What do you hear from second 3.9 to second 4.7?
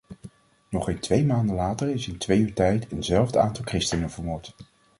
vermoord.